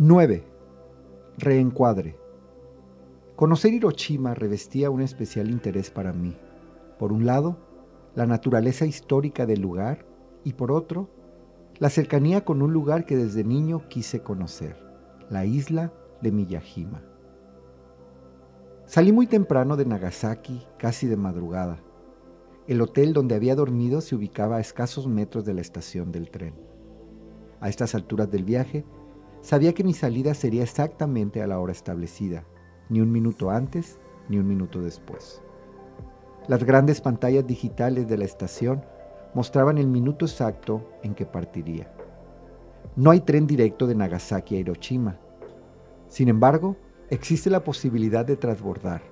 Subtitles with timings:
[0.00, 0.44] 9.
[1.38, 2.16] Reencuadre.
[3.34, 6.36] Conocer Hiroshima revestía un especial interés para mí.
[7.00, 7.56] Por un lado,
[8.14, 10.06] la naturaleza histórica del lugar
[10.44, 11.10] y por otro,
[11.80, 14.76] la cercanía con un lugar que desde niño quise conocer,
[15.30, 17.02] la isla de Miyajima.
[18.86, 21.80] Salí muy temprano de Nagasaki, casi de madrugada.
[22.68, 26.54] El hotel donde había dormido se ubicaba a escasos metros de la estación del tren.
[27.60, 28.84] A estas alturas del viaje,
[29.40, 32.44] Sabía que mi salida sería exactamente a la hora establecida,
[32.88, 33.98] ni un minuto antes
[34.28, 35.40] ni un minuto después.
[36.48, 38.84] Las grandes pantallas digitales de la estación
[39.34, 41.90] mostraban el minuto exacto en que partiría.
[42.96, 45.18] No hay tren directo de Nagasaki a Hiroshima.
[46.08, 46.76] Sin embargo,
[47.10, 49.02] existe la posibilidad de transbordar,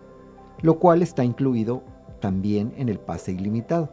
[0.60, 1.82] lo cual está incluido
[2.20, 3.90] también en el pase ilimitado.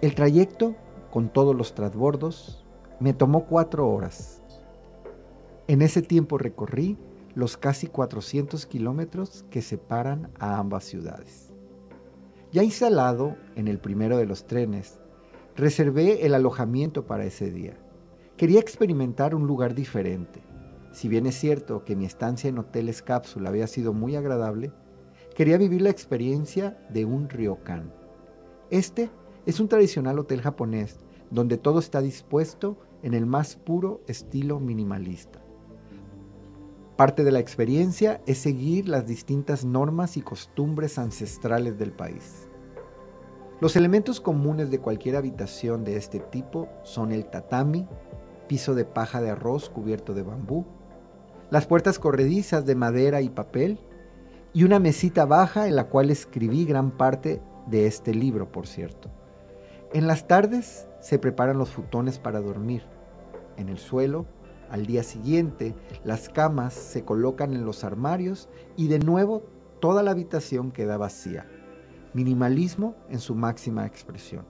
[0.00, 0.74] El trayecto,
[1.10, 2.64] con todos los transbordos,
[2.98, 4.39] me tomó cuatro horas
[5.70, 6.98] en ese tiempo recorrí
[7.36, 11.54] los casi 400 kilómetros que separan a ambas ciudades.
[12.50, 14.98] Ya instalado en el primero de los trenes,
[15.54, 17.78] reservé el alojamiento para ese día.
[18.36, 20.42] Quería experimentar un lugar diferente.
[20.90, 24.72] Si bien es cierto que mi estancia en hoteles cápsula había sido muy agradable,
[25.36, 27.94] quería vivir la experiencia de un ryokan.
[28.70, 29.08] Este
[29.46, 30.98] es un tradicional hotel japonés
[31.30, 35.39] donde todo está dispuesto en el más puro estilo minimalista.
[37.00, 42.46] Parte de la experiencia es seguir las distintas normas y costumbres ancestrales del país.
[43.58, 47.88] Los elementos comunes de cualquier habitación de este tipo son el tatami,
[48.48, 50.66] piso de paja de arroz cubierto de bambú,
[51.48, 53.78] las puertas corredizas de madera y papel
[54.52, 59.08] y una mesita baja en la cual escribí gran parte de este libro, por cierto.
[59.94, 62.82] En las tardes se preparan los futones para dormir.
[63.56, 64.26] En el suelo
[64.70, 69.42] al día siguiente, las camas se colocan en los armarios y de nuevo
[69.80, 71.46] toda la habitación queda vacía.
[72.14, 74.44] Minimalismo en su máxima expresión.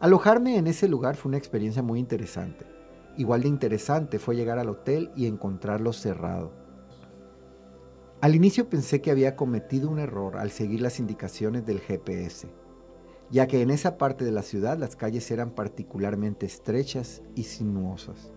[0.00, 2.66] Alojarme en ese lugar fue una experiencia muy interesante.
[3.16, 6.52] Igual de interesante fue llegar al hotel y encontrarlo cerrado.
[8.20, 12.48] Al inicio pensé que había cometido un error al seguir las indicaciones del GPS,
[13.30, 18.32] ya que en esa parte de la ciudad las calles eran particularmente estrechas y sinuosas.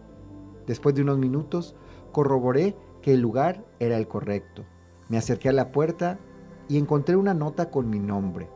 [0.69, 1.75] Después de unos minutos,
[2.11, 4.65] corroboré que el lugar era el correcto.
[5.07, 6.19] Me acerqué a la puerta
[6.67, 8.47] y encontré una nota con mi nombre,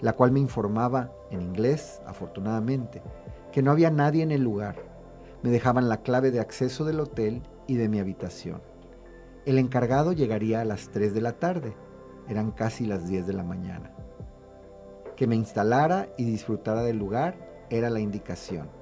[0.00, 3.02] la cual me informaba, en inglés, afortunadamente,
[3.50, 4.76] que no había nadie en el lugar.
[5.42, 8.62] Me dejaban la clave de acceso del hotel y de mi habitación.
[9.44, 11.74] El encargado llegaría a las 3 de la tarde.
[12.28, 13.90] Eran casi las 10 de la mañana.
[15.16, 18.75] Que me instalara y disfrutara del lugar era la indicación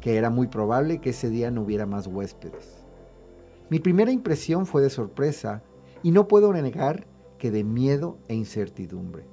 [0.00, 2.84] que era muy probable que ese día no hubiera más huéspedes.
[3.70, 5.62] Mi primera impresión fue de sorpresa
[6.02, 7.06] y no puedo negar
[7.38, 9.26] que de miedo e incertidumbre.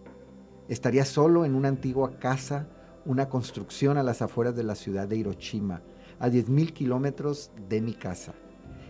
[0.67, 2.67] Estaría solo en una antigua casa,
[3.05, 5.81] una construcción a las afueras de la ciudad de Hiroshima,
[6.19, 8.33] a 10.000 kilómetros de mi casa,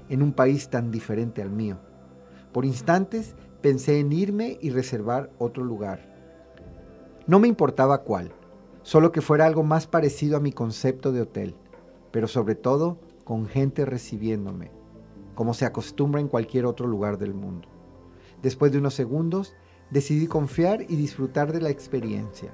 [0.09, 1.77] en un país tan diferente al mío.
[2.53, 6.13] Por instantes pensé en irme y reservar otro lugar.
[7.27, 8.31] No me importaba cuál,
[8.83, 11.55] solo que fuera algo más parecido a mi concepto de hotel
[12.15, 14.71] pero sobre todo con gente recibiéndome,
[15.35, 17.67] como se acostumbra en cualquier otro lugar del mundo.
[18.41, 19.53] Después de unos segundos,
[19.91, 22.53] decidí confiar y disfrutar de la experiencia.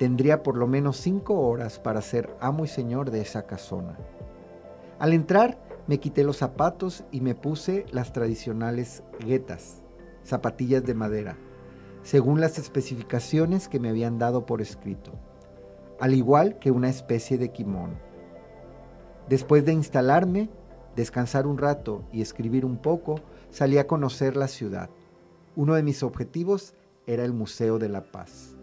[0.00, 3.96] Tendría por lo menos cinco horas para ser amo y señor de esa casona.
[4.98, 9.84] Al entrar, me quité los zapatos y me puse las tradicionales guetas,
[10.24, 11.36] zapatillas de madera,
[12.02, 15.12] según las especificaciones que me habían dado por escrito,
[16.00, 18.07] al igual que una especie de kimono.
[19.28, 20.48] Después de instalarme,
[20.96, 23.16] descansar un rato y escribir un poco,
[23.50, 24.88] salí a conocer la ciudad.
[25.54, 26.74] Uno de mis objetivos
[27.06, 28.56] era el Museo de la Paz.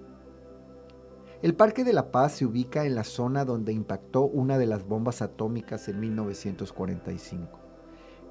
[1.43, 4.87] El Parque de la Paz se ubica en la zona donde impactó una de las
[4.87, 7.59] bombas atómicas en 1945.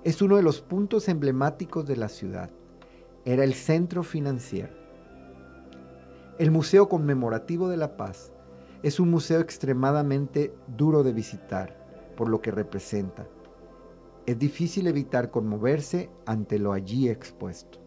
[0.02, 2.50] Es uno de los puntos emblemáticos de la ciudad.
[3.24, 4.74] Era el centro financiero.
[6.40, 8.32] El Museo Conmemorativo de la Paz
[8.82, 11.83] es un museo extremadamente duro de visitar
[12.14, 13.26] por lo que representa.
[14.26, 17.78] Es difícil evitar conmoverse ante lo allí expuesto.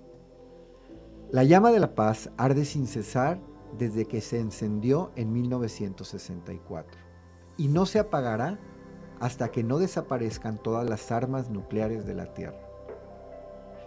[1.32, 3.40] La llama de la paz arde sin cesar
[3.78, 7.00] desde que se encendió en 1964
[7.58, 8.60] y no se apagará
[9.20, 12.60] hasta que no desaparezcan todas las armas nucleares de la Tierra.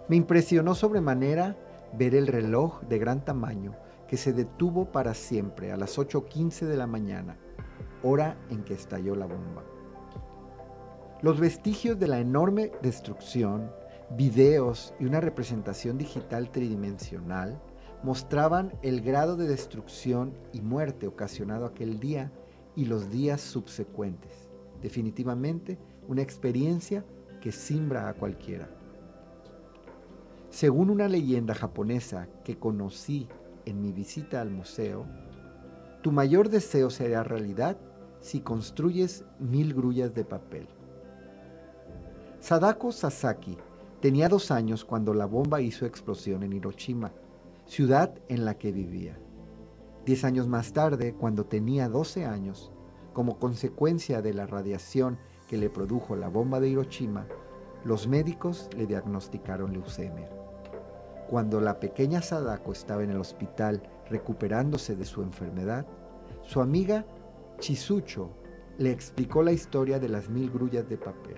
[0.09, 1.57] Me impresionó sobremanera
[1.97, 3.75] ver el reloj de gran tamaño
[4.09, 7.37] que se detuvo para siempre a las 8.15 de la mañana,
[8.03, 9.63] hora en que estalló la bomba.
[11.23, 13.71] Los vestigios de la enorme destrucción,
[14.17, 17.61] videos y una representación digital tridimensional
[18.03, 22.33] mostraban el grado de destrucción y muerte ocasionado aquel día
[22.75, 24.49] y los días subsecuentes.
[24.81, 25.79] Definitivamente
[26.09, 27.05] una experiencia
[27.43, 28.71] que simbra a cualquiera.
[30.49, 33.29] Según una leyenda japonesa que conocí
[33.67, 35.05] en mi visita al museo,
[36.01, 37.77] tu mayor deseo será realidad
[38.21, 40.67] si construyes mil grullas de papel.
[42.41, 43.59] Sadako Sasaki
[44.01, 47.13] tenía dos años cuando la bomba hizo explosión en Hiroshima,
[47.67, 49.19] ciudad en la que vivía.
[50.07, 52.73] Diez años más tarde, cuando tenía 12 años,
[53.13, 57.27] como consecuencia de la radiación que le produjo la bomba de Hiroshima,
[57.85, 60.31] los médicos le diagnosticaron leucemia.
[61.29, 65.87] Cuando la pequeña Sadako estaba en el hospital recuperándose de su enfermedad,
[66.43, 67.05] su amiga
[67.59, 68.31] Chisucho
[68.79, 71.37] le explicó la historia de las mil grullas de papel.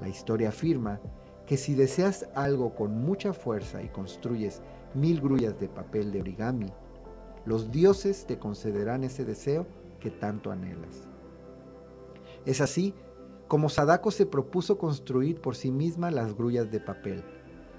[0.00, 1.00] La historia afirma
[1.46, 4.62] que si deseas algo con mucha fuerza y construyes
[4.94, 6.72] mil grullas de papel de origami,
[7.44, 9.66] los dioses te concederán ese deseo
[10.00, 11.08] que tanto anhelas.
[12.44, 12.94] Es así
[13.48, 17.24] como Sadako se propuso construir por sí misma las grullas de papel.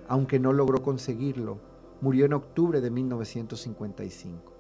[0.08, 1.60] Aunque no logró conseguirlo,
[2.00, 4.54] murió en octubre de 1955.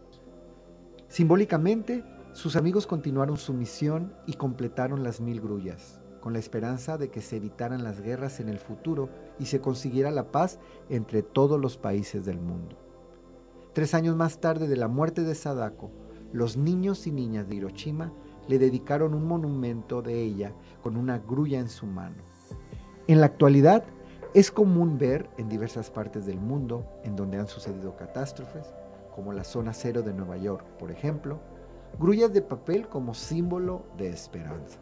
[1.07, 2.03] Simbólicamente,
[2.33, 7.21] sus amigos continuaron su misión y completaron las mil grullas, con la esperanza de que
[7.21, 9.09] se evitaran las guerras en el futuro
[9.39, 10.59] y se consiguiera la paz
[10.89, 12.77] entre todos los países del mundo.
[13.73, 15.91] Tres años más tarde de la muerte de Sadako,
[16.33, 18.11] los niños y niñas de Hiroshima
[18.47, 22.17] le dedicaron un monumento de ella con una grulla en su mano.
[23.07, 23.83] En la actualidad,
[24.33, 28.73] es común ver en diversas partes del mundo en donde han sucedido catástrofes,
[29.15, 31.39] como la zona cero de Nueva York, por ejemplo,
[31.99, 34.79] grullas de papel como símbolo de esperanza.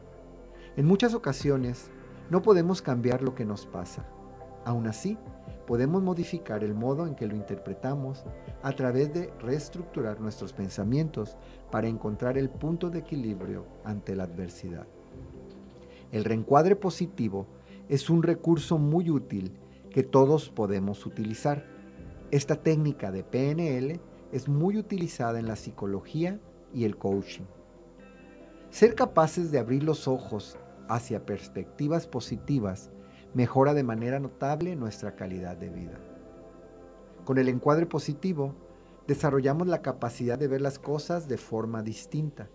[0.78, 1.90] En muchas ocasiones
[2.30, 4.06] no podemos cambiar lo que nos pasa.
[4.66, 5.18] Aún así,
[5.66, 8.26] podemos modificar el modo en que lo interpretamos
[8.62, 11.38] a través de reestructurar nuestros pensamientos
[11.72, 14.86] para encontrar el punto de equilibrio ante la adversidad.
[16.12, 17.48] El reencuadre positivo
[17.88, 19.58] es un recurso muy útil
[19.92, 21.66] que todos podemos utilizar.
[22.32, 24.02] Esta técnica de PNL
[24.34, 26.38] es muy utilizada en la psicología
[26.74, 27.46] y el coaching.
[28.72, 30.58] Ser capaces de abrir los ojos
[30.88, 32.92] hacia perspectivas positivas
[33.34, 36.00] mejora de manera notable nuestra calidad de vida.
[37.26, 38.56] Con el encuadre positivo,
[39.08, 42.50] desarrollamos la capacidad de ver las cosas de forma distinta.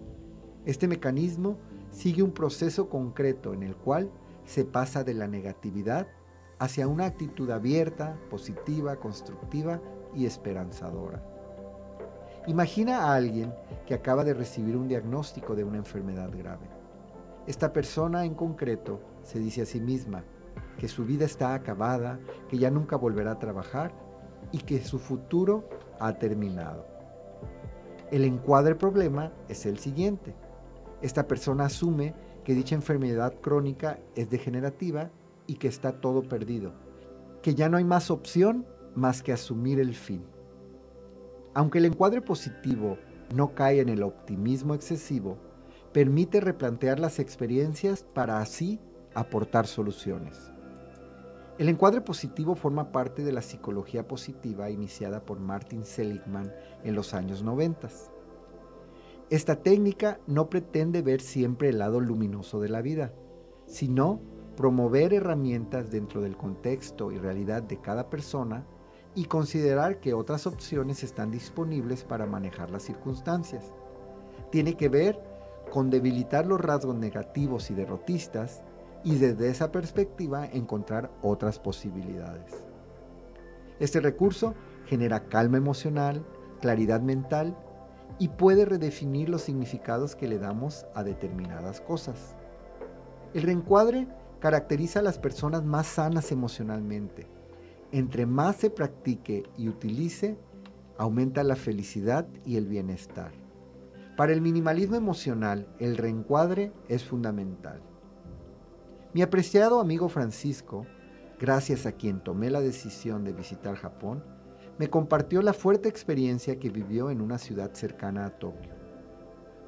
[0.65, 1.59] Este mecanismo
[1.91, 4.11] sigue un proceso concreto en el cual
[4.45, 6.09] se pasa de la negatividad
[6.59, 9.81] hacia una actitud abierta, positiva, constructiva
[10.15, 11.23] y esperanzadora.
[12.47, 13.55] Imagina a alguien
[13.87, 16.80] que acaba de recibir un diagnóstico de una enfermedad grave.
[17.51, 20.23] Esta persona en concreto se dice a sí misma,
[20.79, 23.91] que su vida está acabada, que ya nunca volverá a trabajar
[24.53, 25.69] y que su futuro
[25.99, 26.87] ha terminado.
[28.13, 30.33] El encuadre problema es el siguiente.
[31.03, 32.15] Esta persona asume
[32.45, 35.11] que dicha enfermedad crónica es degenerativa
[35.49, 36.73] y que está todo perdido,
[37.43, 38.65] que ya no hay más opción
[38.95, 40.23] más que asumir el fin.
[41.55, 42.97] Aunque el encuadre positivo
[43.35, 45.50] no cae en el optimismo excesivo,
[45.93, 48.81] permite replantear las experiencias para así
[49.15, 50.53] aportar soluciones.
[51.59, 56.53] El encuadre positivo forma parte de la psicología positiva iniciada por Martin Seligman
[56.85, 57.89] en los años 90.
[59.29, 63.13] Esta técnica no pretende ver siempre el lado luminoso de la vida,
[63.67, 64.21] sino
[64.57, 68.65] promover herramientas dentro del contexto y realidad de cada persona
[69.15, 73.73] y considerar que otras opciones están disponibles para manejar las circunstancias.
[74.51, 75.30] Tiene que ver
[75.71, 78.63] con debilitar los rasgos negativos y derrotistas
[79.05, 82.65] y desde esa perspectiva encontrar otras posibilidades.
[83.79, 84.55] Este recurso
[84.87, 86.25] genera calma emocional,
[86.61, 87.57] claridad mental
[88.19, 92.37] y puede redefinir los significados que le damos a determinadas cosas.
[93.33, 94.07] El reencuadre
[94.41, 97.27] caracteriza a las personas más sanas emocionalmente.
[97.93, 100.37] Entre más se practique y utilice,
[100.99, 103.40] aumenta la felicidad y el bienestar.
[104.21, 107.81] Para el minimalismo emocional, el reencuadre es fundamental.
[109.15, 110.85] Mi apreciado amigo Francisco,
[111.39, 114.23] gracias a quien tomé la decisión de visitar Japón,
[114.79, 118.75] me compartió la fuerte experiencia que vivió en una ciudad cercana a Tokio,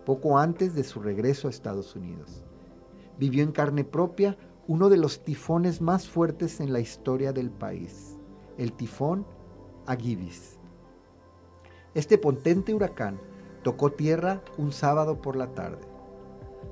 [0.04, 2.44] poco antes de su regreso a Estados Unidos.
[3.18, 4.36] Vivió en carne propia
[4.68, 8.18] uno de los tifones más fuertes en la historia del país,
[8.58, 9.26] el tifón
[9.86, 10.58] Agibis.
[11.94, 13.18] Este potente huracán
[13.62, 15.80] tocó tierra un sábado por la tarde.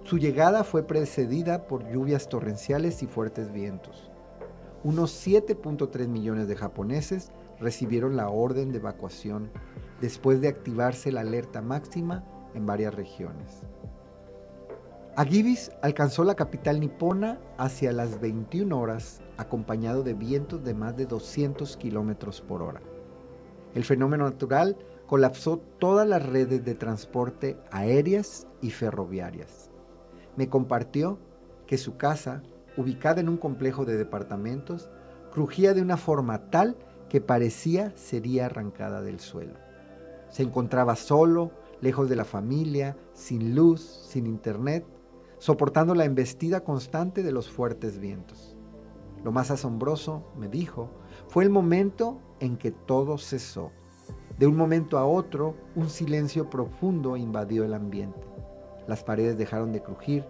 [0.04, 4.11] Su llegada fue precedida por lluvias torrenciales y fuertes vientos.
[4.82, 7.30] Unos 7.3 millones de japoneses
[7.61, 9.50] recibieron la orden de evacuación
[10.00, 13.62] después de activarse la alerta máxima en varias regiones.
[15.16, 21.04] Agibis alcanzó la capital nipona hacia las 21 horas acompañado de vientos de más de
[21.04, 22.80] 200 kilómetros por hora.
[23.75, 24.76] El fenómeno natural
[25.11, 29.69] colapsó todas las redes de transporte aéreas y ferroviarias.
[30.37, 31.19] Me compartió
[31.67, 32.45] que su casa,
[32.76, 34.88] ubicada en un complejo de departamentos,
[35.33, 36.76] crujía de una forma tal
[37.09, 39.55] que parecía sería arrancada del suelo.
[40.29, 41.50] Se encontraba solo,
[41.81, 44.87] lejos de la familia, sin luz, sin internet,
[45.38, 48.57] soportando la embestida constante de los fuertes vientos.
[49.25, 50.88] Lo más asombroso, me dijo,
[51.26, 53.73] fue el momento en que todo cesó.
[54.40, 58.26] De un momento a otro, un silencio profundo invadió el ambiente.
[58.87, 60.25] Las paredes dejaron de crujir,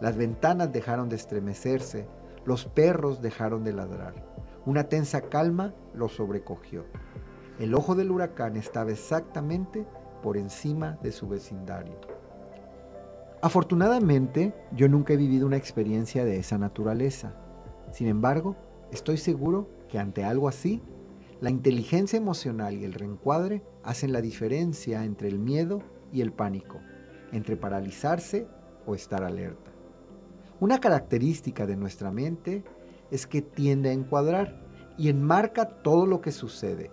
[0.00, 2.08] las ventanas dejaron de estremecerse,
[2.44, 4.14] los perros dejaron de ladrar.
[4.66, 6.84] Una tensa calma lo sobrecogió.
[7.60, 9.86] El ojo del huracán estaba exactamente
[10.20, 11.94] por encima de su vecindario.
[13.40, 17.36] Afortunadamente, yo nunca he vivido una experiencia de esa naturaleza.
[17.92, 18.56] Sin embargo,
[18.90, 20.82] estoy seguro que ante algo así,
[21.44, 26.80] la inteligencia emocional y el reencuadre hacen la diferencia entre el miedo y el pánico,
[27.32, 28.48] entre paralizarse
[28.86, 29.70] o estar alerta.
[30.58, 32.64] Una característica de nuestra mente
[33.10, 34.64] es que tiende a encuadrar
[34.96, 36.90] y enmarca todo lo que sucede.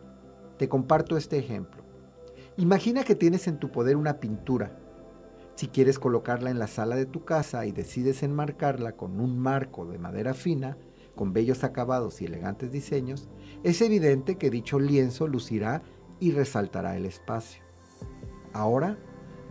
[0.58, 1.86] Te comparto este ejemplo.
[2.58, 4.78] Imagina que tienes en tu poder una pintura.
[5.56, 9.86] Si quieres colocarla en la sala de tu casa y decides enmarcarla con un marco
[9.86, 10.78] de madera fina,
[11.22, 13.30] con bellos acabados y elegantes diseños,
[13.62, 15.84] es evidente que dicho lienzo lucirá
[16.20, 17.62] y resaltará el espacio.
[18.54, 18.98] Ahora,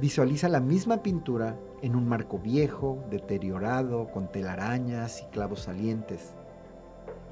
[0.00, 6.34] visualiza la misma pintura en un marco viejo, deteriorado, con telarañas y clavos salientes.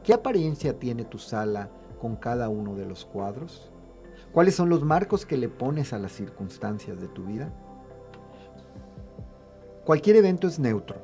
[0.05, 1.69] ¿Qué apariencia tiene tu sala
[2.01, 3.73] con cada uno de los cuadros?
[4.31, 7.53] ¿Cuáles son los marcos que le pones a las circunstancias de tu vida?
[9.85, 11.03] Cualquier evento es neutro.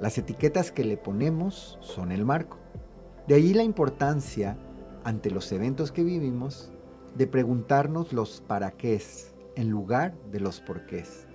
[0.00, 2.59] Las etiquetas que le ponemos son el marco.
[3.30, 4.58] De ahí la importancia,
[5.04, 6.72] ante los eventos que vivimos,
[7.14, 9.00] de preguntarnos los para qué
[9.54, 11.28] en lugar de los porqués.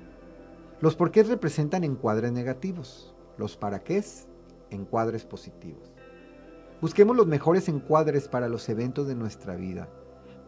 [0.81, 4.03] Los porqués representan encuadres negativos, los para qué
[4.71, 5.93] encuadres positivos.
[6.81, 9.87] Busquemos los mejores encuadres para los eventos de nuestra vida.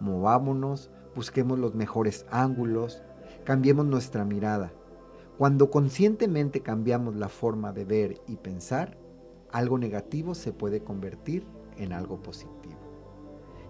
[0.01, 3.03] Movámonos, busquemos los mejores ángulos,
[3.45, 4.73] cambiemos nuestra mirada.
[5.37, 8.97] Cuando conscientemente cambiamos la forma de ver y pensar,
[9.57, 11.43] algo negativo se puede convertir
[11.77, 12.75] en algo positivo.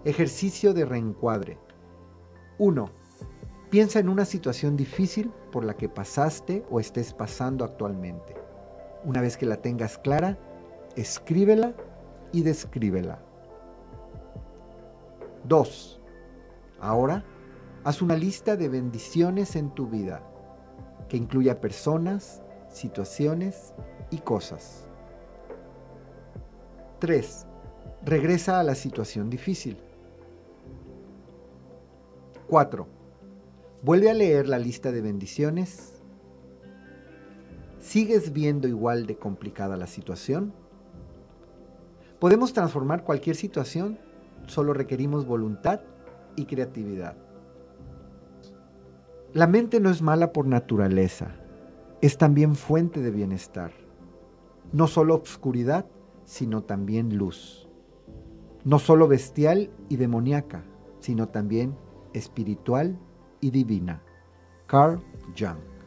[0.04, 1.58] Ejercicio de reencuadre.
[2.58, 2.90] 1.
[3.70, 8.34] Piensa en una situación difícil por la que pasaste o estés pasando actualmente.
[9.04, 10.38] Una vez que la tengas clara,
[10.94, 11.74] escríbela
[12.32, 13.20] y descríbela.
[15.44, 16.00] 2.
[16.80, 17.24] Ahora,
[17.84, 20.22] haz una lista de bendiciones en tu vida
[21.08, 23.72] que incluya personas, situaciones
[24.10, 24.87] y cosas.
[26.98, 27.46] 3.
[28.04, 29.78] Regresa a la situación difícil.
[32.48, 32.86] 4.
[33.82, 36.02] Vuelve a leer la lista de bendiciones.
[37.78, 40.52] ¿Sigues viendo igual de complicada la situación?
[42.18, 43.98] Podemos transformar cualquier situación,
[44.46, 45.80] solo requerimos voluntad
[46.34, 47.16] y creatividad.
[49.34, 51.36] La mente no es mala por naturaleza,
[52.00, 53.70] es también fuente de bienestar.
[54.72, 55.86] No solo obscuridad,
[56.28, 57.66] sino también luz.
[58.62, 60.62] No solo bestial y demoníaca,
[61.00, 61.74] sino también
[62.12, 62.98] espiritual
[63.40, 64.02] y divina.
[64.66, 65.00] Carl
[65.38, 65.77] Jung